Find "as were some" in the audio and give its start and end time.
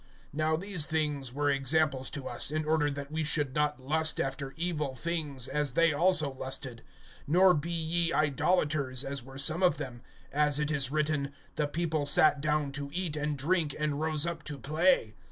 9.03-9.61